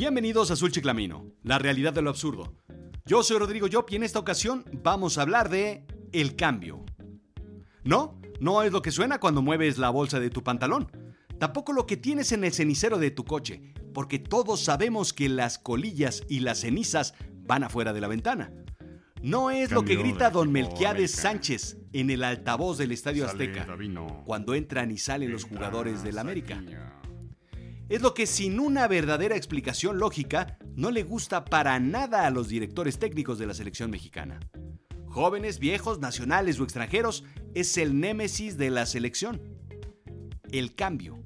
Bienvenidos 0.00 0.48
a 0.50 0.54
Azul 0.54 0.72
Chiclamino, 0.72 1.26
la 1.42 1.58
realidad 1.58 1.92
de 1.92 2.00
lo 2.00 2.08
absurdo. 2.08 2.54
Yo 3.04 3.22
soy 3.22 3.36
Rodrigo 3.36 3.66
Yop 3.66 3.90
y 3.90 3.96
en 3.96 4.02
esta 4.02 4.18
ocasión 4.18 4.64
vamos 4.82 5.18
a 5.18 5.22
hablar 5.22 5.50
de 5.50 5.84
el 6.12 6.36
cambio. 6.36 6.86
No, 7.84 8.18
no 8.40 8.62
es 8.62 8.72
lo 8.72 8.80
que 8.80 8.92
suena 8.92 9.20
cuando 9.20 9.42
mueves 9.42 9.76
la 9.76 9.90
bolsa 9.90 10.18
de 10.18 10.30
tu 10.30 10.42
pantalón. 10.42 10.90
Tampoco 11.38 11.74
lo 11.74 11.86
que 11.86 11.98
tienes 11.98 12.32
en 12.32 12.44
el 12.44 12.54
cenicero 12.54 12.96
de 12.96 13.10
tu 13.10 13.26
coche, 13.26 13.74
porque 13.92 14.18
todos 14.18 14.60
sabemos 14.64 15.12
que 15.12 15.28
las 15.28 15.58
colillas 15.58 16.22
y 16.30 16.40
las 16.40 16.60
cenizas 16.60 17.12
van 17.42 17.64
afuera 17.64 17.92
de 17.92 18.00
la 18.00 18.08
ventana. 18.08 18.54
No 19.20 19.50
es 19.50 19.70
lo 19.70 19.84
que 19.84 19.96
grita 19.96 20.30
don 20.30 20.50
Melquiades 20.50 21.10
Sánchez 21.10 21.76
en 21.92 22.08
el 22.08 22.24
altavoz 22.24 22.78
del 22.78 22.92
Estadio 22.92 23.26
Azteca 23.26 23.66
cuando 24.24 24.54
entran 24.54 24.92
y 24.92 24.96
salen 24.96 25.30
los 25.30 25.44
jugadores 25.44 26.02
del 26.02 26.16
América. 26.16 26.64
Es 27.90 28.02
lo 28.02 28.14
que 28.14 28.28
sin 28.28 28.60
una 28.60 28.86
verdadera 28.86 29.34
explicación 29.34 29.98
lógica 29.98 30.56
no 30.76 30.92
le 30.92 31.02
gusta 31.02 31.44
para 31.44 31.80
nada 31.80 32.24
a 32.24 32.30
los 32.30 32.48
directores 32.48 33.00
técnicos 33.00 33.36
de 33.40 33.48
la 33.48 33.52
selección 33.52 33.90
mexicana. 33.90 34.38
Jóvenes, 35.06 35.58
viejos, 35.58 35.98
nacionales 35.98 36.60
o 36.60 36.62
extranjeros, 36.62 37.24
es 37.52 37.76
el 37.78 37.98
némesis 37.98 38.56
de 38.56 38.70
la 38.70 38.86
selección. 38.86 39.42
El 40.52 40.76
cambio. 40.76 41.18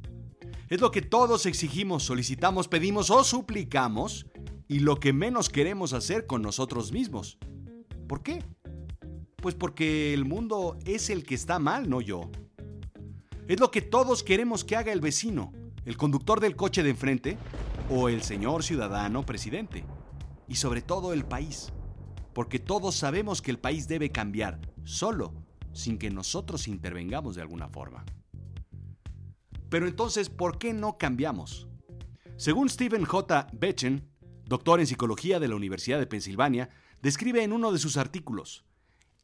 Es 0.71 0.81
lo 0.81 0.91
que 0.91 1.03
todos 1.03 1.45
exigimos, 1.45 2.03
solicitamos, 2.03 2.67
pedimos 2.69 3.11
o 3.11 3.23
suplicamos 3.25 4.25
y 4.67 4.79
lo 4.79 4.99
que 4.99 5.13
menos 5.13 5.51
queremos 5.51 5.93
hacer 5.93 6.27
con 6.27 6.41
nosotros 6.41 6.93
mismos. 6.93 7.37
¿Por 8.09 8.23
qué? 8.23 8.43
Pues 9.37 9.55
porque 9.55 10.15
el 10.15 10.25
mundo 10.25 10.79
es 10.87 11.11
el 11.11 11.25
que 11.25 11.35
está 11.35 11.59
mal, 11.59 11.91
no 11.91 12.01
yo. 12.01 12.31
Es 13.49 13.61
lo 13.61 13.71
que 13.71 13.83
todos 13.83 14.23
queremos 14.23 14.65
que 14.65 14.77
haga 14.77 14.95
el 14.95 15.03
vecino, 15.03 15.53
el 15.85 15.97
conductor 15.97 16.41
del 16.41 16.57
coche 16.57 16.83
de 16.83 16.91
enfrente 16.91 17.37
o 17.91 18.09
el 18.09 18.23
señor 18.23 18.63
ciudadano 18.63 19.27
presidente. 19.27 19.85
Y 20.49 20.57
sobre 20.57 20.83
todo 20.83 21.13
el 21.13 21.25
país. 21.25 21.73
Porque 22.33 22.59
todos 22.59 22.95
sabemos 22.95 23.43
que 23.43 23.51
el 23.51 23.59
país 23.59 23.87
debe 23.87 24.11
cambiar, 24.11 24.61
solo, 24.83 25.35
sin 25.73 25.99
que 25.99 26.11
nosotros 26.11 26.69
intervengamos 26.69 27.37
de 27.37 27.43
alguna 27.43 27.69
forma. 27.69 28.05
Pero 29.69 29.87
entonces, 29.87 30.31
¿por 30.31 30.59
qué 30.59 30.73
no 30.73 30.99
cambiamos? 30.99 31.69
Según 32.37 32.69
Stephen 32.69 33.05
J. 33.05 33.47
Bechen, 33.53 34.09
doctor 34.47 34.81
en 34.81 34.87
psicología 34.87 35.39
de 35.39 35.49
la 35.49 35.57
Universidad 35.57 35.99
de 35.99 36.07
Pensilvania, 36.07 36.71
describe 37.01 37.43
en 37.43 37.53
uno 37.53 37.73
de 37.73 37.79
sus 37.79 37.97
artículos, 37.97 38.65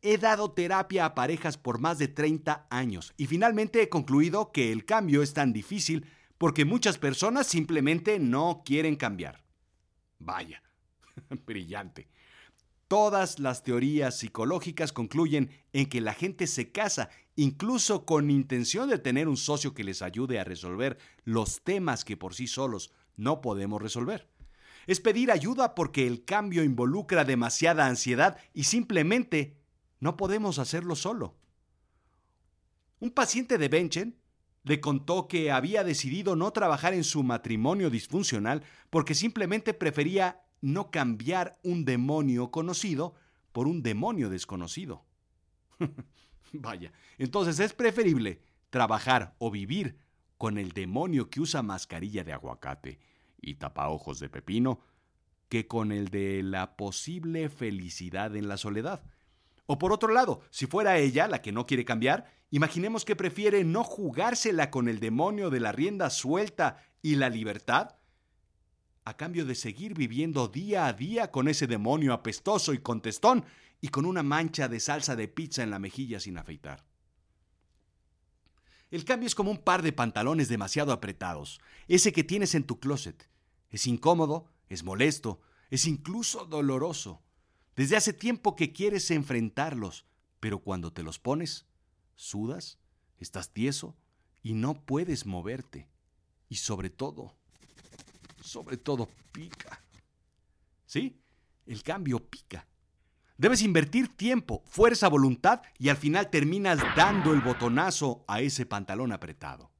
He 0.02 0.16
dado 0.16 0.52
terapia 0.52 1.04
a 1.04 1.14
parejas 1.14 1.58
por 1.58 1.78
más 1.78 1.98
de 1.98 2.08
30 2.08 2.68
años 2.70 3.12
y 3.18 3.26
finalmente 3.26 3.82
he 3.82 3.90
concluido 3.90 4.50
que 4.50 4.72
el 4.72 4.86
cambio 4.86 5.22
es 5.22 5.34
tan 5.34 5.52
difícil 5.52 6.06
porque 6.40 6.64
muchas 6.64 6.96
personas 6.96 7.46
simplemente 7.46 8.18
no 8.18 8.62
quieren 8.64 8.96
cambiar. 8.96 9.44
Vaya, 10.18 10.62
brillante. 11.44 12.08
Todas 12.88 13.38
las 13.38 13.62
teorías 13.62 14.18
psicológicas 14.18 14.94
concluyen 14.94 15.50
en 15.74 15.84
que 15.84 16.00
la 16.00 16.14
gente 16.14 16.46
se 16.46 16.72
casa 16.72 17.10
incluso 17.36 18.06
con 18.06 18.30
intención 18.30 18.88
de 18.88 18.98
tener 18.98 19.28
un 19.28 19.36
socio 19.36 19.74
que 19.74 19.84
les 19.84 20.00
ayude 20.00 20.40
a 20.40 20.44
resolver 20.44 20.96
los 21.24 21.62
temas 21.62 22.06
que 22.06 22.16
por 22.16 22.34
sí 22.34 22.46
solos 22.46 22.90
no 23.16 23.42
podemos 23.42 23.82
resolver 23.82 24.26
es 24.86 24.98
pedir 24.98 25.30
ayuda 25.30 25.74
porque 25.74 26.06
el 26.06 26.24
cambio 26.24 26.64
involucra 26.64 27.24
demasiada 27.24 27.86
ansiedad 27.86 28.38
y 28.54 28.64
simplemente 28.64 29.58
no 30.00 30.16
podemos 30.16 30.58
hacerlo 30.58 30.96
solo. 30.96 31.36
Un 32.98 33.10
paciente 33.10 33.58
de 33.58 33.68
Benchen 33.68 34.19
le 34.62 34.80
contó 34.80 35.28
que 35.28 35.50
había 35.50 35.84
decidido 35.84 36.36
no 36.36 36.52
trabajar 36.52 36.94
en 36.94 37.04
su 37.04 37.22
matrimonio 37.22 37.90
disfuncional 37.90 38.62
porque 38.90 39.14
simplemente 39.14 39.74
prefería 39.74 40.42
no 40.60 40.90
cambiar 40.90 41.58
un 41.62 41.84
demonio 41.84 42.50
conocido 42.50 43.14
por 43.52 43.66
un 43.66 43.82
demonio 43.82 44.28
desconocido. 44.28 45.04
Vaya, 46.52 46.92
entonces 47.18 47.58
es 47.60 47.72
preferible 47.72 48.42
trabajar 48.70 49.34
o 49.38 49.50
vivir 49.50 49.96
con 50.36 50.58
el 50.58 50.72
demonio 50.72 51.30
que 51.30 51.40
usa 51.40 51.62
mascarilla 51.62 52.24
de 52.24 52.32
aguacate 52.32 52.98
y 53.40 53.54
tapaojos 53.54 54.20
de 54.20 54.28
pepino 54.28 54.80
que 55.48 55.66
con 55.66 55.90
el 55.92 56.08
de 56.08 56.42
la 56.42 56.76
posible 56.76 57.48
felicidad 57.48 58.36
en 58.36 58.48
la 58.48 58.56
soledad. 58.56 59.02
O 59.66 59.78
por 59.78 59.92
otro 59.92 60.12
lado, 60.12 60.42
si 60.50 60.66
fuera 60.66 60.98
ella 60.98 61.28
la 61.28 61.42
que 61.42 61.52
no 61.52 61.66
quiere 61.66 61.84
cambiar, 61.84 62.30
imaginemos 62.50 63.04
que 63.04 63.16
prefiere 63.16 63.64
no 63.64 63.84
jugársela 63.84 64.70
con 64.70 64.88
el 64.88 65.00
demonio 65.00 65.50
de 65.50 65.60
la 65.60 65.72
rienda 65.72 66.10
suelta 66.10 66.84
y 67.02 67.14
la 67.14 67.28
libertad, 67.28 67.96
a 69.04 69.16
cambio 69.16 69.46
de 69.46 69.54
seguir 69.54 69.94
viviendo 69.94 70.48
día 70.48 70.86
a 70.86 70.92
día 70.92 71.30
con 71.30 71.48
ese 71.48 71.66
demonio 71.66 72.12
apestoso 72.12 72.74
y 72.74 72.78
contestón 72.78 73.44
y 73.80 73.88
con 73.88 74.04
una 74.04 74.22
mancha 74.22 74.68
de 74.68 74.78
salsa 74.78 75.16
de 75.16 75.28
pizza 75.28 75.62
en 75.62 75.70
la 75.70 75.78
mejilla 75.78 76.20
sin 76.20 76.38
afeitar. 76.38 76.84
El 78.90 79.04
cambio 79.04 79.26
es 79.26 79.34
como 79.34 79.50
un 79.50 79.58
par 79.58 79.82
de 79.82 79.92
pantalones 79.92 80.48
demasiado 80.48 80.92
apretados, 80.92 81.60
ese 81.86 82.12
que 82.12 82.24
tienes 82.24 82.54
en 82.54 82.64
tu 82.64 82.80
closet. 82.80 83.28
Es 83.70 83.86
incómodo, 83.86 84.50
es 84.68 84.82
molesto, 84.82 85.40
es 85.70 85.86
incluso 85.86 86.44
doloroso. 86.44 87.22
Desde 87.76 87.96
hace 87.96 88.12
tiempo 88.12 88.56
que 88.56 88.72
quieres 88.72 89.10
enfrentarlos, 89.12 90.06
pero 90.40 90.58
cuando 90.58 90.92
te 90.92 91.04
los 91.04 91.18
pones, 91.20 91.66
sudas, 92.20 92.78
estás 93.18 93.52
tieso 93.52 93.96
y 94.42 94.54
no 94.54 94.74
puedes 94.74 95.26
moverte. 95.26 95.88
Y 96.48 96.56
sobre 96.56 96.90
todo, 96.90 97.34
sobre 98.42 98.76
todo 98.76 99.08
pica. 99.32 99.82
¿Sí? 100.86 101.20
El 101.66 101.82
cambio 101.82 102.18
pica. 102.18 102.66
Debes 103.38 103.62
invertir 103.62 104.14
tiempo, 104.16 104.62
fuerza, 104.66 105.08
voluntad 105.08 105.62
y 105.78 105.88
al 105.88 105.96
final 105.96 106.28
terminas 106.28 106.78
dando 106.94 107.32
el 107.32 107.40
botonazo 107.40 108.24
a 108.28 108.40
ese 108.40 108.66
pantalón 108.66 109.12
apretado. 109.12 109.70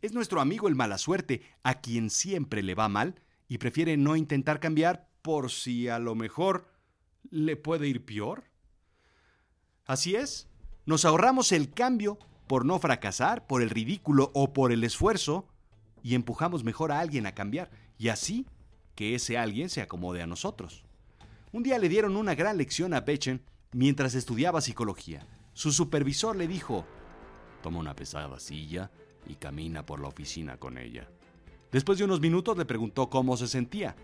Es 0.00 0.12
nuestro 0.12 0.40
amigo 0.40 0.66
el 0.66 0.74
mala 0.74 0.98
suerte 0.98 1.42
a 1.62 1.80
quien 1.80 2.10
siempre 2.10 2.62
le 2.62 2.74
va 2.74 2.88
mal 2.88 3.22
y 3.46 3.58
prefiere 3.58 3.96
no 3.96 4.16
intentar 4.16 4.58
cambiar 4.58 5.08
por 5.22 5.52
si 5.52 5.86
a 5.88 6.00
lo 6.00 6.16
mejor 6.16 6.72
le 7.30 7.56
puede 7.56 7.86
ir 7.86 8.04
peor. 8.04 8.50
Así 9.84 10.16
es, 10.16 10.48
nos 10.86 11.04
ahorramos 11.04 11.52
el 11.52 11.72
cambio 11.72 12.18
por 12.46 12.64
no 12.64 12.78
fracasar, 12.78 13.46
por 13.46 13.62
el 13.62 13.70
ridículo 13.70 14.30
o 14.34 14.52
por 14.52 14.72
el 14.72 14.84
esfuerzo 14.84 15.46
y 16.02 16.14
empujamos 16.14 16.64
mejor 16.64 16.92
a 16.92 17.00
alguien 17.00 17.26
a 17.26 17.34
cambiar 17.34 17.70
y 17.98 18.08
así 18.08 18.46
que 18.94 19.14
ese 19.14 19.38
alguien 19.38 19.68
se 19.68 19.80
acomode 19.80 20.22
a 20.22 20.26
nosotros. 20.26 20.84
Un 21.52 21.62
día 21.62 21.78
le 21.78 21.88
dieron 21.88 22.16
una 22.16 22.34
gran 22.34 22.56
lección 22.56 22.94
a 22.94 23.00
Bechen 23.00 23.42
mientras 23.72 24.14
estudiaba 24.14 24.60
psicología. 24.60 25.26
Su 25.52 25.72
supervisor 25.72 26.36
le 26.36 26.48
dijo, 26.48 26.84
toma 27.62 27.78
una 27.78 27.94
pesada 27.94 28.40
silla 28.40 28.90
y 29.26 29.36
camina 29.36 29.84
por 29.84 30.00
la 30.00 30.08
oficina 30.08 30.56
con 30.56 30.78
ella. 30.78 31.08
Después 31.70 31.98
de 31.98 32.04
unos 32.04 32.20
minutos 32.20 32.56
le 32.56 32.64
preguntó 32.64 33.08
cómo 33.08 33.36
se 33.36 33.48
sentía. 33.48 33.96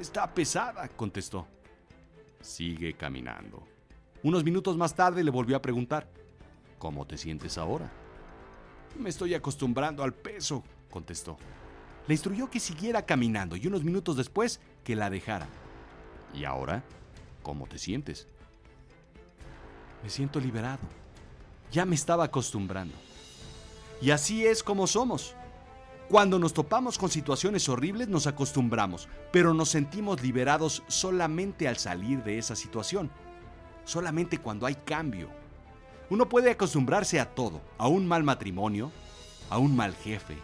Está 0.00 0.32
pesada, 0.32 0.88
contestó. 0.88 1.46
Sigue 2.40 2.94
caminando. 2.94 3.69
Unos 4.22 4.44
minutos 4.44 4.76
más 4.76 4.94
tarde 4.94 5.24
le 5.24 5.30
volvió 5.30 5.56
a 5.56 5.62
preguntar, 5.62 6.06
¿cómo 6.78 7.06
te 7.06 7.16
sientes 7.16 7.56
ahora? 7.56 7.90
Me 8.98 9.08
estoy 9.08 9.34
acostumbrando 9.34 10.02
al 10.02 10.12
peso, 10.12 10.62
contestó. 10.90 11.38
Le 12.06 12.14
instruyó 12.14 12.50
que 12.50 12.60
siguiera 12.60 13.06
caminando 13.06 13.56
y 13.56 13.66
unos 13.66 13.82
minutos 13.82 14.16
después 14.16 14.60
que 14.84 14.94
la 14.94 15.08
dejara. 15.08 15.46
¿Y 16.34 16.44
ahora? 16.44 16.82
¿Cómo 17.42 17.66
te 17.66 17.78
sientes? 17.78 18.26
Me 20.02 20.10
siento 20.10 20.38
liberado. 20.38 20.80
Ya 21.72 21.86
me 21.86 21.94
estaba 21.94 22.24
acostumbrando. 22.24 22.94
Y 24.02 24.10
así 24.10 24.44
es 24.44 24.62
como 24.62 24.86
somos. 24.86 25.34
Cuando 26.10 26.38
nos 26.38 26.52
topamos 26.52 26.98
con 26.98 27.08
situaciones 27.08 27.68
horribles 27.68 28.08
nos 28.08 28.26
acostumbramos, 28.26 29.08
pero 29.32 29.54
nos 29.54 29.68
sentimos 29.68 30.22
liberados 30.22 30.82
solamente 30.88 31.68
al 31.68 31.76
salir 31.76 32.22
de 32.24 32.36
esa 32.36 32.56
situación. 32.56 33.10
Solamente 33.84 34.38
cuando 34.38 34.66
hay 34.66 34.74
cambio. 34.74 35.28
Uno 36.08 36.28
puede 36.28 36.50
acostumbrarse 36.50 37.20
a 37.20 37.26
todo, 37.26 37.60
a 37.78 37.88
un 37.88 38.06
mal 38.06 38.22
matrimonio, 38.22 38.90
a 39.48 39.58
un 39.58 39.76
mal 39.76 39.94
jefe, 39.94 40.36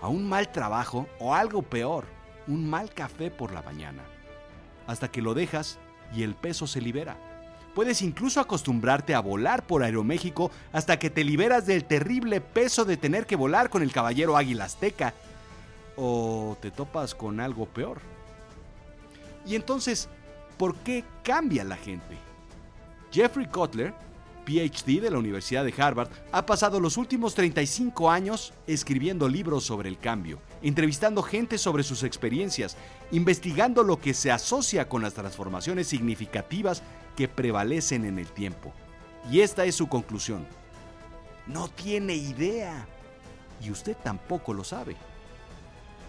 a 0.00 0.08
un 0.08 0.28
mal 0.28 0.50
trabajo 0.50 1.06
o 1.18 1.34
algo 1.34 1.62
peor, 1.62 2.04
un 2.46 2.68
mal 2.68 2.90
café 2.94 3.30
por 3.30 3.52
la 3.52 3.62
mañana 3.62 4.02
hasta 4.90 5.08
que 5.08 5.22
lo 5.22 5.34
dejas 5.34 5.78
y 6.12 6.24
el 6.24 6.34
peso 6.34 6.66
se 6.66 6.80
libera. 6.80 7.16
Puedes 7.76 8.02
incluso 8.02 8.40
acostumbrarte 8.40 9.14
a 9.14 9.20
volar 9.20 9.64
por 9.64 9.84
Aeroméxico 9.84 10.50
hasta 10.72 10.98
que 10.98 11.10
te 11.10 11.22
liberas 11.22 11.64
del 11.64 11.84
terrible 11.84 12.40
peso 12.40 12.84
de 12.84 12.96
tener 12.96 13.24
que 13.26 13.36
volar 13.36 13.70
con 13.70 13.82
el 13.82 13.92
caballero 13.92 14.36
Águila 14.36 14.64
Azteca. 14.64 15.14
O 15.96 16.56
te 16.60 16.72
topas 16.72 17.14
con 17.14 17.38
algo 17.38 17.66
peor. 17.66 18.00
Y 19.46 19.54
entonces, 19.54 20.08
¿por 20.58 20.74
qué 20.78 21.04
cambia 21.22 21.62
la 21.62 21.76
gente? 21.76 22.16
Jeffrey 23.12 23.46
Kotler 23.46 23.94
PhD 24.50 25.00
de 25.00 25.10
la 25.10 25.18
Universidad 25.18 25.64
de 25.64 25.74
Harvard, 25.76 26.10
ha 26.32 26.44
pasado 26.44 26.80
los 26.80 26.96
últimos 26.96 27.34
35 27.34 28.10
años 28.10 28.52
escribiendo 28.66 29.28
libros 29.28 29.64
sobre 29.64 29.88
el 29.88 29.98
cambio, 29.98 30.40
entrevistando 30.62 31.22
gente 31.22 31.58
sobre 31.58 31.82
sus 31.82 32.02
experiencias, 32.02 32.76
investigando 33.12 33.82
lo 33.82 34.00
que 34.00 34.14
se 34.14 34.30
asocia 34.30 34.88
con 34.88 35.02
las 35.02 35.14
transformaciones 35.14 35.86
significativas 35.86 36.82
que 37.16 37.28
prevalecen 37.28 38.04
en 38.04 38.18
el 38.18 38.26
tiempo. 38.26 38.72
Y 39.30 39.40
esta 39.40 39.64
es 39.64 39.74
su 39.74 39.88
conclusión. 39.88 40.46
No 41.46 41.68
tiene 41.68 42.14
idea. 42.14 42.86
Y 43.62 43.70
usted 43.70 43.96
tampoco 44.02 44.54
lo 44.54 44.64
sabe. 44.64 44.96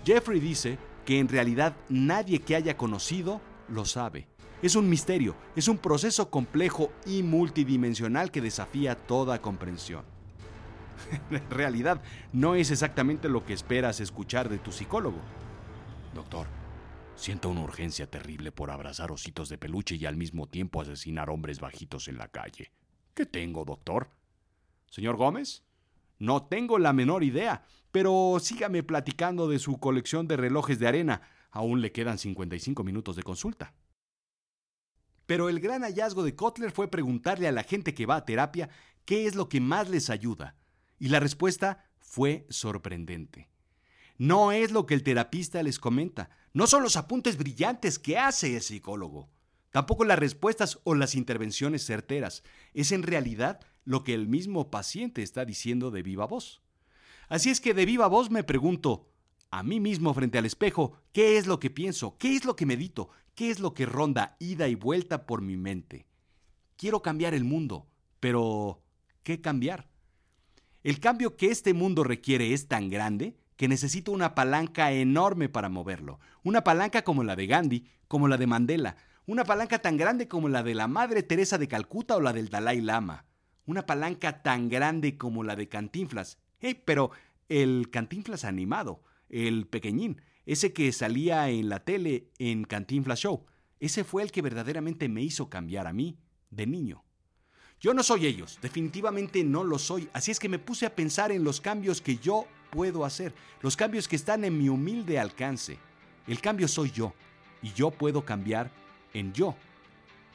Jeffrey 0.05 0.39
dice 0.39 0.77
que 1.05 1.19
en 1.19 1.27
realidad 1.27 1.75
nadie 1.89 2.39
que 2.39 2.55
haya 2.55 2.77
conocido 2.77 3.41
lo 3.67 3.85
sabe. 3.85 4.30
Es 4.61 4.75
un 4.75 4.87
misterio, 4.87 5.35
es 5.55 5.67
un 5.67 5.79
proceso 5.79 6.29
complejo 6.29 6.91
y 7.07 7.23
multidimensional 7.23 8.29
que 8.29 8.41
desafía 8.41 8.95
toda 8.95 9.41
comprensión. 9.41 10.05
en 11.31 11.49
realidad, 11.49 12.03
no 12.31 12.53
es 12.53 12.69
exactamente 12.69 13.27
lo 13.27 13.43
que 13.43 13.53
esperas 13.53 13.99
escuchar 13.99 14.49
de 14.49 14.59
tu 14.59 14.71
psicólogo. 14.71 15.17
Doctor, 16.13 16.45
siento 17.15 17.49
una 17.49 17.61
urgencia 17.61 18.05
terrible 18.05 18.51
por 18.51 18.69
abrazar 18.69 19.11
ositos 19.11 19.49
de 19.49 19.57
peluche 19.57 19.95
y 19.95 20.05
al 20.05 20.15
mismo 20.15 20.47
tiempo 20.47 20.79
asesinar 20.79 21.31
hombres 21.31 21.59
bajitos 21.59 22.07
en 22.07 22.19
la 22.19 22.27
calle. 22.27 22.71
¿Qué 23.15 23.25
tengo, 23.25 23.65
doctor? 23.65 24.09
Señor 24.91 25.15
Gómez, 25.15 25.63
no 26.19 26.43
tengo 26.43 26.77
la 26.77 26.93
menor 26.93 27.23
idea, 27.23 27.65
pero 27.91 28.37
sígame 28.39 28.83
platicando 28.83 29.47
de 29.47 29.57
su 29.57 29.79
colección 29.79 30.27
de 30.27 30.37
relojes 30.37 30.77
de 30.77 30.87
arena. 30.87 31.21
Aún 31.49 31.81
le 31.81 31.91
quedan 31.91 32.19
55 32.19 32.83
minutos 32.83 33.15
de 33.15 33.23
consulta. 33.23 33.73
Pero 35.31 35.47
el 35.47 35.61
gran 35.61 35.83
hallazgo 35.83 36.23
de 36.23 36.35
Kotler 36.35 36.71
fue 36.71 36.91
preguntarle 36.91 37.47
a 37.47 37.53
la 37.53 37.63
gente 37.63 37.93
que 37.93 38.05
va 38.05 38.17
a 38.17 38.25
terapia 38.25 38.67
qué 39.05 39.27
es 39.27 39.33
lo 39.33 39.47
que 39.47 39.61
más 39.61 39.89
les 39.89 40.09
ayuda. 40.09 40.57
Y 40.99 41.07
la 41.07 41.21
respuesta 41.21 41.89
fue 41.99 42.45
sorprendente. 42.49 43.47
No 44.17 44.51
es 44.51 44.71
lo 44.71 44.85
que 44.85 44.93
el 44.93 45.03
terapista 45.03 45.63
les 45.63 45.79
comenta, 45.79 46.31
no 46.51 46.67
son 46.67 46.83
los 46.83 46.97
apuntes 46.97 47.37
brillantes 47.37 47.97
que 47.97 48.17
hace 48.17 48.57
el 48.57 48.61
psicólogo, 48.61 49.29
tampoco 49.69 50.03
las 50.03 50.19
respuestas 50.19 50.79
o 50.83 50.95
las 50.95 51.15
intervenciones 51.15 51.85
certeras, 51.85 52.43
es 52.73 52.91
en 52.91 53.01
realidad 53.01 53.61
lo 53.85 54.03
que 54.03 54.13
el 54.13 54.27
mismo 54.27 54.69
paciente 54.69 55.23
está 55.23 55.45
diciendo 55.45 55.91
de 55.91 56.03
viva 56.03 56.25
voz. 56.25 56.61
Así 57.29 57.51
es 57.51 57.61
que 57.61 57.73
de 57.73 57.85
viva 57.85 58.07
voz 58.07 58.29
me 58.31 58.43
pregunto, 58.43 59.07
a 59.49 59.63
mí 59.63 59.79
mismo 59.79 60.13
frente 60.13 60.37
al 60.37 60.45
espejo, 60.45 60.93
¿qué 61.13 61.37
es 61.37 61.47
lo 61.47 61.59
que 61.61 61.69
pienso? 61.69 62.17
¿Qué 62.17 62.35
es 62.35 62.43
lo 62.43 62.57
que 62.57 62.65
medito? 62.65 63.09
¿Qué 63.35 63.49
es 63.49 63.59
lo 63.59 63.73
que 63.73 63.85
ronda 63.85 64.35
ida 64.39 64.67
y 64.67 64.75
vuelta 64.75 65.25
por 65.25 65.41
mi 65.41 65.57
mente? 65.57 66.05
Quiero 66.75 67.01
cambiar 67.01 67.33
el 67.33 67.43
mundo, 67.43 67.87
pero 68.19 68.81
¿qué 69.23 69.39
cambiar? 69.41 69.89
El 70.83 70.99
cambio 70.99 71.37
que 71.37 71.47
este 71.47 71.73
mundo 71.73 72.03
requiere 72.03 72.53
es 72.53 72.67
tan 72.67 72.89
grande 72.89 73.37
que 73.55 73.67
necesito 73.67 74.11
una 74.11 74.33
palanca 74.33 74.91
enorme 74.91 75.47
para 75.47 75.69
moverlo. 75.69 76.19
Una 76.43 76.63
palanca 76.63 77.03
como 77.03 77.23
la 77.23 77.35
de 77.35 77.45
Gandhi, 77.45 77.87
como 78.07 78.27
la 78.27 78.37
de 78.37 78.47
Mandela. 78.47 78.97
Una 79.27 79.45
palanca 79.45 79.79
tan 79.79 79.97
grande 79.97 80.27
como 80.27 80.49
la 80.49 80.63
de 80.63 80.73
la 80.73 80.87
Madre 80.87 81.21
Teresa 81.21 81.59
de 81.59 81.67
Calcuta 81.67 82.17
o 82.17 82.21
la 82.21 82.33
del 82.33 82.49
Dalai 82.49 82.81
Lama. 82.81 83.25
Una 83.65 83.85
palanca 83.85 84.41
tan 84.41 84.67
grande 84.67 85.17
como 85.17 85.43
la 85.43 85.55
de 85.55 85.69
Cantinflas. 85.69 86.39
Hey, 86.59 86.81
pero 86.83 87.11
el 87.47 87.89
Cantinflas 87.91 88.43
animado, 88.43 89.03
el 89.29 89.67
pequeñín, 89.67 90.21
ese 90.51 90.73
que 90.73 90.91
salía 90.91 91.49
en 91.49 91.69
la 91.69 91.79
tele 91.79 92.27
en 92.37 92.65
Cantinflas 92.65 93.19
Show. 93.19 93.45
Ese 93.79 94.03
fue 94.03 94.21
el 94.21 94.33
que 94.33 94.41
verdaderamente 94.41 95.07
me 95.07 95.21
hizo 95.21 95.49
cambiar 95.49 95.87
a 95.87 95.93
mí 95.93 96.17
de 96.49 96.67
niño. 96.67 97.05
Yo 97.79 97.93
no 97.93 98.03
soy 98.03 98.25
ellos, 98.25 98.59
definitivamente 98.61 99.45
no 99.45 99.63
lo 99.63 99.79
soy, 99.79 100.09
así 100.11 100.29
es 100.29 100.39
que 100.39 100.49
me 100.49 100.59
puse 100.59 100.85
a 100.85 100.93
pensar 100.93 101.31
en 101.31 101.45
los 101.45 101.61
cambios 101.61 102.01
que 102.01 102.17
yo 102.17 102.47
puedo 102.69 103.05
hacer, 103.05 103.33
los 103.61 103.77
cambios 103.77 104.09
que 104.09 104.17
están 104.17 104.43
en 104.43 104.57
mi 104.57 104.67
humilde 104.67 105.19
alcance. 105.19 105.79
El 106.27 106.41
cambio 106.41 106.67
soy 106.67 106.91
yo, 106.91 107.13
y 107.61 107.71
yo 107.71 107.89
puedo 107.89 108.25
cambiar 108.25 108.69
en 109.13 109.31
yo. 109.31 109.55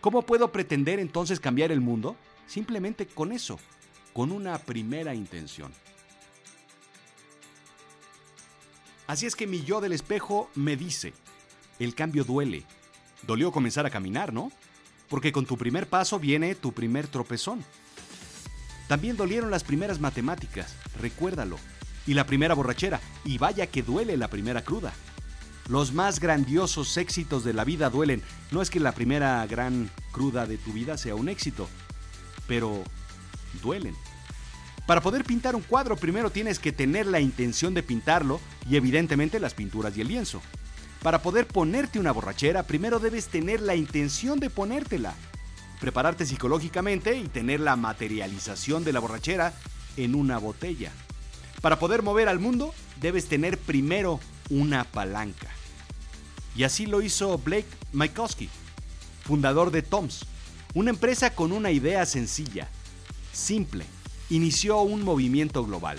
¿Cómo 0.01 0.23
puedo 0.23 0.51
pretender 0.51 0.99
entonces 0.99 1.41
cambiar 1.41 1.71
el 1.71 1.83
mundo? 1.83 2.17
Simplemente 2.47 3.07
con 3.07 3.33
eso, 3.33 3.61
con 4.15 4.33
una 4.33 4.57
primera 4.59 5.15
intención. 5.15 5.73
Así 9.06 9.26
es 9.26 9.37
que 9.37 9.47
mi 9.47 9.62
yo 9.62 9.81
del 9.81 9.93
espejo 9.93 10.50
me 10.55 10.76
dice, 10.76 11.12
el 11.79 11.94
cambio 11.94 12.25
duele. 12.25 12.64
Dolió 13.26 13.53
comenzar 13.53 13.87
a 13.87 13.91
caminar, 13.91 14.32
¿no? 14.32 14.50
Porque 15.08 15.32
con 15.32 15.47
tu 15.47 15.56
primer 15.56 15.88
paso 15.88 16.19
viene 16.19 16.55
tu 16.55 16.73
primer 16.73 17.06
tropezón. 17.06 17.64
También 18.88 19.17
dolieron 19.17 19.50
las 19.50 19.64
primeras 19.64 20.00
matemáticas, 20.00 20.75
recuérdalo. 21.00 21.58
Y 22.06 22.14
la 22.14 22.26
primera 22.26 22.55
borrachera, 22.55 23.00
y 23.25 23.38
vaya 23.38 23.67
que 23.67 23.82
duele 23.82 24.17
la 24.17 24.29
primera 24.29 24.62
cruda. 24.62 24.93
Los 25.69 25.93
más 25.93 26.20
grandiosos 26.20 26.97
éxitos 26.97 27.43
de 27.43 27.53
la 27.53 27.64
vida 27.64 27.91
duelen. 27.91 28.23
No 28.53 28.62
es 28.62 28.70
que 28.70 28.79
la 28.79 28.93
primera 28.93 29.44
gran 29.47 29.91
cruda 30.12 30.47
de 30.47 30.58
tu 30.58 30.73
vida 30.73 30.97
sea 30.97 31.17
un 31.17 31.29
éxito, 31.29 31.69
pero 32.47 32.85
duelen. 33.61 33.97
Para 34.87 35.00
poder 35.00 35.25
pintar 35.25 35.56
un 35.56 35.62
cuadro 35.62 35.97
primero 35.97 36.31
tienes 36.31 36.61
que 36.61 36.71
tener 36.71 37.06
la 37.06 37.19
intención 37.19 37.75
de 37.75 37.83
pintarlo 37.83 38.41
y 38.71 38.77
evidentemente 38.77 39.41
las 39.41 39.53
pinturas 39.53 39.97
y 39.97 40.00
el 40.00 40.09
lienzo. 40.09 40.41
Para 41.03 41.23
poder 41.23 41.49
ponerte 41.49 41.99
una 41.99 42.12
borrachera 42.12 42.62
primero 42.62 43.00
debes 43.00 43.27
tener 43.27 43.61
la 43.61 43.75
intención 43.75 44.38
de 44.38 44.49
ponértela, 44.49 45.15
prepararte 45.81 46.25
psicológicamente 46.25 47.17
y 47.17 47.27
tener 47.27 47.59
la 47.61 47.75
materialización 47.75 48.85
de 48.85 48.93
la 48.93 49.00
borrachera 49.00 49.55
en 49.97 50.15
una 50.15 50.38
botella. 50.38 50.93
Para 51.61 51.81
poder 51.81 52.03
mover 52.03 52.29
al 52.29 52.39
mundo 52.39 52.73
debes 53.00 53.27
tener 53.27 53.59
primero 53.59 54.21
una 54.50 54.85
palanca. 54.85 55.49
Y 56.55 56.62
así 56.62 56.87
lo 56.87 57.03
hizo 57.03 57.37
Blake 57.39 57.67
Mykowski, 57.93 58.49
fundador 59.25 59.73
de 59.73 59.82
Toms, 59.82 60.25
una 60.75 60.91
empresa 60.91 61.35
con 61.35 61.50
una 61.50 61.73
idea 61.73 62.06
sencilla, 62.06 62.69
simple, 63.32 63.85
inició 64.31 64.81
un 64.81 65.02
movimiento 65.02 65.64
global. 65.64 65.99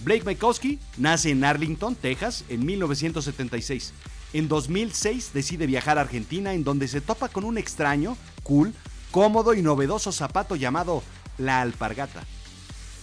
Blake 0.00 0.24
Mykowski 0.24 0.78
nace 0.96 1.30
en 1.30 1.44
Arlington, 1.44 1.94
Texas, 1.94 2.44
en 2.48 2.64
1976. 2.66 3.92
En 4.32 4.48
2006 4.48 5.32
decide 5.32 5.66
viajar 5.66 5.96
a 5.98 6.02
Argentina 6.02 6.52
en 6.52 6.64
donde 6.64 6.88
se 6.88 7.00
topa 7.00 7.28
con 7.28 7.44
un 7.44 7.56
extraño, 7.56 8.16
cool, 8.42 8.74
cómodo 9.10 9.54
y 9.54 9.62
novedoso 9.62 10.10
zapato 10.10 10.56
llamado 10.56 11.02
la 11.38 11.60
alpargata. 11.60 12.24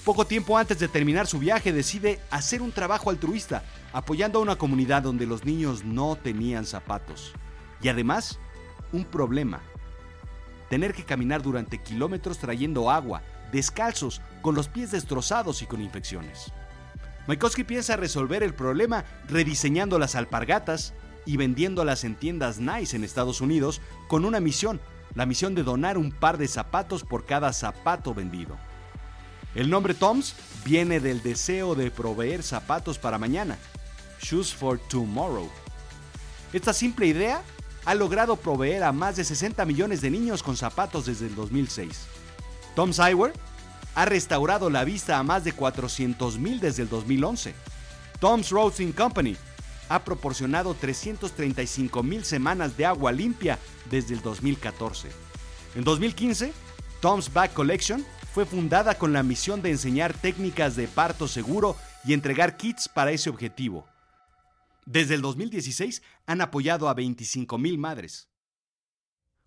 Poco 0.04 0.26
tiempo 0.26 0.58
antes 0.58 0.80
de 0.80 0.88
terminar 0.88 1.28
su 1.28 1.40
viaje 1.40 1.72
decide 1.72 2.20
hacer 2.32 2.62
un 2.62 2.72
trabajo 2.72 3.10
altruista, 3.10 3.64
apoyando 3.94 4.40
a 4.40 4.42
una 4.42 4.58
comunidad 4.58 5.04
donde 5.04 5.26
los 5.26 5.46
niños 5.46 5.86
no 5.86 6.16
tenían 6.16 6.66
zapatos. 6.66 7.34
Y 7.82 7.88
además, 7.88 8.40
un 8.92 9.06
problema. 9.06 9.62
Tener 10.70 10.94
que 10.94 11.06
caminar 11.06 11.42
durante 11.42 11.78
kilómetros 11.78 12.40
trayendo 12.40 12.90
agua, 12.90 13.22
descalzos, 13.52 14.22
con 14.42 14.56
los 14.56 14.68
pies 14.68 14.92
destrozados 14.92 15.62
y 15.62 15.66
con 15.66 15.82
infecciones. 15.82 16.52
Maikowski 17.28 17.64
piensa 17.64 17.96
resolver 17.96 18.44
el 18.44 18.54
problema 18.54 19.06
rediseñando 19.28 20.00
las 20.00 20.16
alpargatas 20.16 20.94
y 21.26 21.38
vendiéndolas 21.38 22.04
en 22.04 22.16
tiendas 22.16 22.60
Nice 22.60 22.96
en 22.96 23.04
Estados 23.04 23.42
Unidos 23.42 23.82
con 24.08 24.26
una 24.26 24.40
misión, 24.40 24.82
la 25.14 25.26
misión 25.26 25.54
de 25.56 25.64
donar 25.64 25.98
un 25.98 26.12
par 26.12 26.38
de 26.38 26.48
zapatos 26.48 27.04
por 27.04 27.26
cada 27.26 27.54
zapato 27.54 28.14
vendido. 28.14 28.58
El 29.54 29.70
nombre 29.70 29.94
Toms 29.94 30.36
viene 30.64 31.00
del 31.00 31.22
deseo 31.22 31.76
de 31.76 31.92
proveer 31.92 32.42
zapatos 32.42 32.98
para 32.98 33.18
mañana, 33.18 33.58
Shoes 34.22 34.54
for 34.54 34.80
Tomorrow. 34.80 35.50
Esta 36.54 36.74
simple 36.74 37.08
idea 37.08 37.42
ha 37.86 37.96
logrado 37.96 38.36
proveer 38.36 38.84
a 38.84 38.92
más 38.92 39.16
de 39.16 39.24
60 39.24 39.66
millones 39.66 40.02
de 40.02 40.12
niños 40.12 40.44
con 40.44 40.56
zapatos 40.56 41.06
desde 41.06 41.28
el 41.28 41.36
2006. 41.36 42.08
Tom 42.76 42.92
Eyewear 42.92 43.34
ha 43.96 44.06
restaurado 44.06 44.70
la 44.70 44.84
vista 44.84 45.18
a 45.18 45.24
más 45.24 45.44
de 45.44 45.56
400.000 45.56 46.60
desde 46.60 46.84
el 46.84 46.90
2011. 46.90 47.54
Tom's 48.20 48.50
Roasting 48.50 48.94
Company 48.94 49.36
ha 49.90 50.04
proporcionado 50.06 50.76
335.000 50.80 52.24
semanas 52.24 52.78
de 52.78 52.86
agua 52.86 53.12
limpia 53.12 53.60
desde 53.90 54.14
el 54.14 54.22
2014. 54.22 55.10
En 55.76 55.84
2015, 55.84 56.54
Tom's 57.02 57.32
Back 57.34 57.54
Collection 57.54 58.06
fue 58.34 58.46
fundada 58.46 58.96
con 58.98 59.12
la 59.12 59.24
misión 59.24 59.62
de 59.62 59.72
enseñar 59.72 60.14
técnicas 60.14 60.78
de 60.78 60.88
parto 60.88 61.28
seguro 61.28 61.76
y 62.06 62.14
entregar 62.14 62.56
kits 62.56 62.88
para 62.88 63.12
ese 63.12 63.30
objetivo. 63.30 63.86
Desde 64.86 65.16
el 65.16 65.22
2016 65.22 66.02
han 66.26 66.40
apoyado 66.40 66.88
a 66.88 66.96
25.000 66.96 67.78
madres. 67.78 68.31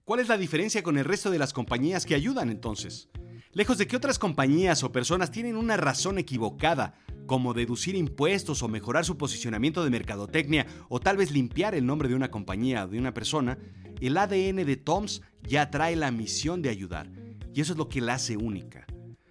¿Cuál 0.07 0.21
es 0.21 0.29
la 0.29 0.37
diferencia 0.37 0.83
con 0.83 0.99
el 0.99 1.07
resto 1.07 1.31
de 1.31 1.39
las 1.39 1.55
compañías 1.55 2.05
que 2.05 2.15
ayudan 2.15 2.51
entonces? 2.51 3.09
Lejos 3.53 3.79
de 3.79 3.87
que 3.87 3.97
otras 3.97 4.19
compañías 4.19 4.83
o 4.83 4.93
personas 4.93 5.31
tienen 5.31 5.57
una 5.57 5.79
razón 5.79 6.19
equivocada, 6.19 6.93
como 7.25 7.55
deducir 7.55 7.95
impuestos 7.95 8.63
o 8.63 8.69
mejorar 8.69 9.07
su 9.07 9.17
posicionamiento 9.17 9.83
de 9.83 9.89
mercadotecnia 9.89 10.67
o 10.91 11.01
tal 11.01 11.17
vez 11.17 11.31
limpiar 11.31 11.75
el 11.75 11.87
nombre 11.87 12.11
de 12.11 12.15
una 12.15 12.31
compañía 12.31 12.85
o 12.85 12.89
de 12.89 12.99
una 12.99 13.15
persona, 13.15 13.57
el 13.99 14.19
ADN 14.19 14.67
de 14.67 14.77
Toms 14.77 15.23
ya 15.43 15.71
trae 15.71 15.97
la 15.97 16.11
misión 16.11 16.61
de 16.61 16.69
ayudar. 16.69 17.11
y 17.55 17.63
eso 17.63 17.73
es 17.73 17.79
lo 17.79 17.89
que 17.89 18.03
la 18.03 18.15
hace 18.15 18.37
única. 18.37 18.85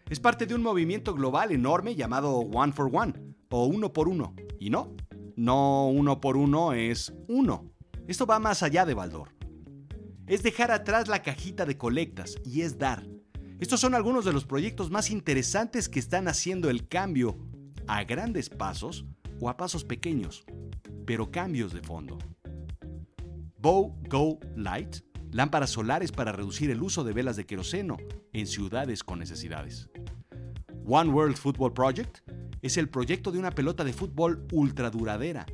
Es 0.09 0.19
parte 0.19 0.47
de 0.47 0.55
un 0.55 0.63
movimiento 0.63 1.13
global 1.13 1.51
enorme 1.51 1.93
llamado 1.93 2.37
One 2.37 2.73
for 2.73 2.89
One, 2.91 3.13
o 3.49 3.65
uno 3.67 3.93
por 3.93 4.07
uno. 4.07 4.33
Y 4.59 4.71
no, 4.71 4.95
no 5.35 5.87
uno 5.87 6.19
por 6.19 6.35
uno 6.35 6.73
es 6.73 7.13
uno. 7.27 7.69
Esto 8.07 8.25
va 8.25 8.39
más 8.39 8.63
allá 8.63 8.85
de 8.87 8.95
Baldor. 8.95 9.42
Es 10.25 10.41
dejar 10.41 10.71
atrás 10.71 11.09
la 11.09 11.21
cajita 11.21 11.65
de 11.65 11.77
colectas 11.77 12.37
y 12.45 12.61
es 12.61 12.77
dar. 12.77 13.05
Estos 13.59 13.81
son 13.81 13.93
algunos 13.93 14.23
de 14.23 14.31
los 14.31 14.45
proyectos 14.45 14.89
más 14.89 15.11
interesantes 15.11 15.89
que 15.89 15.99
están 15.99 16.29
haciendo 16.29 16.69
el 16.69 16.87
cambio 16.87 17.37
a 17.87 18.03
grandes 18.05 18.49
pasos 18.49 19.05
o 19.41 19.49
a 19.49 19.57
pasos 19.57 19.83
pequeños, 19.83 20.45
pero 21.05 21.29
cambios 21.29 21.73
de 21.73 21.81
fondo. 21.81 22.17
Bow 23.59 23.97
Go 24.09 24.39
Light, 24.55 24.97
lámparas 25.31 25.71
solares 25.71 26.11
para 26.13 26.31
reducir 26.31 26.71
el 26.71 26.81
uso 26.81 27.03
de 27.03 27.13
velas 27.13 27.35
de 27.35 27.45
queroseno 27.45 27.97
en 28.31 28.47
ciudades 28.47 29.03
con 29.03 29.19
necesidades. 29.19 29.89
One 30.85 31.11
World 31.11 31.35
Football 31.35 31.73
Project 31.73 32.19
es 32.61 32.77
el 32.77 32.87
proyecto 32.87 33.31
de 33.31 33.39
una 33.39 33.51
pelota 33.51 33.83
de 33.83 33.91
fútbol 33.91 34.47
ultra 34.53 34.89
duradera. 34.89 35.45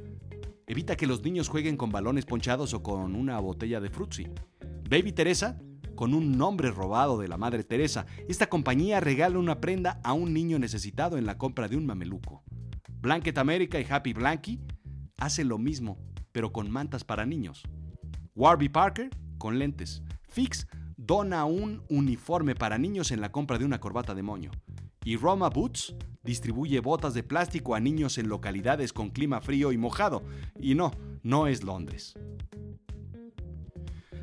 Evita 0.68 0.96
que 0.96 1.08
los 1.08 1.24
niños 1.24 1.50
jueguen 1.50 1.76
con 1.76 1.92
balones 1.92 2.26
ponchados 2.26 2.76
o 2.76 2.84
con 2.84 3.16
una 3.16 3.40
botella 3.40 3.80
de 3.80 3.90
frutzi. 3.90 4.28
Baby 4.90 5.12
Teresa, 5.12 5.56
con 5.94 6.16
un 6.16 6.36
nombre 6.36 6.72
robado 6.72 7.20
de 7.20 7.28
la 7.28 7.38
Madre 7.38 7.64
Teresa, 7.64 8.08
esta 8.28 8.50
compañía 8.50 9.00
regala 9.00 9.38
una 9.38 9.62
prenda 9.62 10.02
a 10.04 10.14
un 10.14 10.34
niño 10.34 10.58
necesitado 10.58 11.20
en 11.20 11.28
la 11.28 11.38
compra 11.38 11.68
de 11.68 11.78
un 11.78 11.86
mameluco. 11.86 12.44
Blanket 13.00 13.38
America 13.38 13.80
y 13.80 13.86
Happy 13.88 14.14
Blanky 14.14 14.60
hace 15.20 15.44
lo 15.44 15.60
mismo, 15.60 16.00
pero 16.32 16.52
con 16.52 16.72
mantas 16.72 17.04
para 17.04 17.28
niños. 17.28 17.62
Warby 18.34 18.70
Parker 18.70 19.12
con 19.38 19.60
lentes. 19.60 20.02
Fix 20.28 20.66
dona 20.98 21.46
un 21.46 21.84
uniforme 21.90 22.56
para 22.56 22.80
niños 22.80 23.12
en 23.12 23.22
la 23.22 23.32
compra 23.32 23.60
de 23.60 23.66
una 23.66 23.80
corbata 23.80 24.16
de 24.16 24.24
moño. 24.24 24.50
Y 25.06 25.18
Roma 25.18 25.50
Boots 25.50 25.94
distribuye 26.24 26.80
botas 26.80 27.14
de 27.14 27.22
plástico 27.22 27.76
a 27.76 27.80
niños 27.80 28.18
en 28.18 28.28
localidades 28.28 28.92
con 28.92 29.12
clima 29.12 29.40
frío 29.40 29.72
y 29.72 29.78
mojado. 29.78 30.24
Y 30.60 30.74
no, 30.74 30.92
no 31.22 31.46
es 31.46 31.64
Londres. 31.64 32.16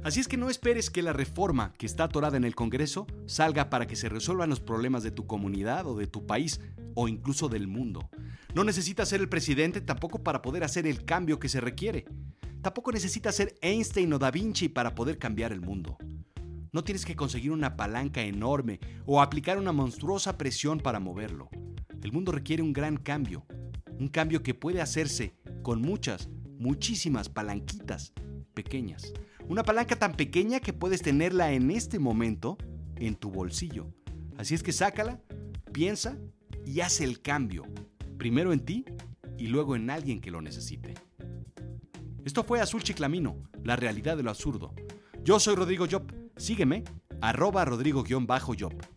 Así 0.07 0.21
es 0.21 0.29
que 0.29 0.37
no 0.37 0.49
esperes 0.49 0.89
que 0.89 1.03
la 1.03 1.13
reforma 1.13 1.73
que 1.73 1.85
está 1.85 2.05
atorada 2.05 2.37
en 2.37 2.45
el 2.45 2.55
Congreso 2.55 3.09
salga 3.27 3.71
para 3.71 3.89
que 3.89 3.97
se 3.97 4.09
resuelvan 4.09 4.49
los 4.49 4.61
problemas 4.61 5.03
de 5.03 5.11
tu 5.11 5.27
comunidad 5.27 5.85
o 5.85 5.97
de 5.97 6.07
tu 6.07 6.27
país 6.27 6.61
o 6.95 7.09
incluso 7.09 7.49
del 7.49 7.67
mundo. 7.67 8.09
No 8.55 8.63
necesitas 8.63 9.09
ser 9.09 9.21
el 9.21 9.29
presidente 9.29 9.81
tampoco 9.81 10.23
para 10.23 10.43
poder 10.43 10.63
hacer 10.63 10.87
el 10.87 11.05
cambio 11.05 11.41
que 11.41 11.49
se 11.49 11.61
requiere. 11.61 12.05
Tampoco 12.63 12.93
necesitas 12.93 13.35
ser 13.35 13.57
Einstein 13.63 14.13
o 14.13 14.21
Da 14.21 14.31
Vinci 14.31 14.69
para 14.69 14.95
poder 14.95 15.19
cambiar 15.19 15.51
el 15.51 15.61
mundo. 15.61 15.99
No 16.71 16.85
tienes 16.85 17.05
que 17.05 17.17
conseguir 17.17 17.51
una 17.51 17.77
palanca 17.77 18.23
enorme 18.23 18.79
o 19.07 19.21
aplicar 19.21 19.59
una 19.59 19.73
monstruosa 19.73 20.39
presión 20.39 20.79
para 20.79 21.01
moverlo. 21.01 21.49
El 22.01 22.13
mundo 22.13 22.31
requiere 22.31 22.63
un 22.63 22.73
gran 22.73 22.97
cambio, 22.97 23.45
un 23.99 24.07
cambio 24.07 24.45
que 24.45 24.55
puede 24.55 24.81
hacerse 24.81 25.35
con 25.65 25.83
muchas, 25.83 26.29
muchísimas 26.61 27.29
palanquitas 27.29 28.13
pequeñas. 28.55 29.13
Una 29.49 29.63
palanca 29.63 29.97
tan 29.97 30.15
pequeña 30.15 30.59
que 30.59 30.73
puedes 30.73 31.03
tenerla 31.03 31.53
en 31.53 31.71
este 31.71 31.99
momento 31.99 32.59
en 32.97 33.15
tu 33.15 33.31
bolsillo. 33.31 33.87
Así 34.37 34.55
es 34.55 34.63
que 34.63 34.73
sácala, 34.73 35.21
piensa 35.73 36.19
y 36.65 36.81
haz 36.81 37.01
el 37.01 37.23
cambio. 37.23 37.65
Primero 38.19 38.53
en 38.53 38.61
ti 38.61 38.85
y 39.39 39.47
luego 39.47 39.77
en 39.77 39.89
alguien 39.91 40.21
que 40.21 40.33
lo 40.33 40.41
necesite. 40.41 40.95
Esto 42.25 42.43
fue 42.43 42.61
Azul 42.61 42.83
Chiclamino, 42.83 43.37
la 43.63 43.77
realidad 43.77 44.17
de 44.17 44.25
lo 44.25 44.31
absurdo. 44.31 44.75
Yo 45.23 45.39
soy 45.39 45.55
Rodrigo 45.55 45.87
Job. 45.89 46.13
Sígueme, 46.37 46.83
arroba 47.21 47.65
rodrigo-job. 47.65 48.96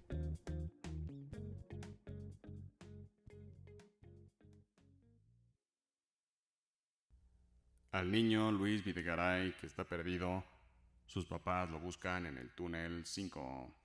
Al 7.99 8.09
niño 8.09 8.49
Luis 8.49 8.81
Videgaray, 8.81 9.51
que 9.59 9.67
está 9.67 9.83
perdido, 9.83 10.41
sus 11.05 11.25
papás 11.25 11.69
lo 11.69 11.81
buscan 11.81 12.27
en 12.27 12.37
el 12.37 12.49
túnel 12.51 13.05
5. 13.05 13.75